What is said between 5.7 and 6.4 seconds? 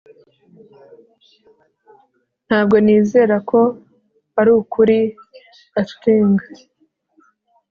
astyng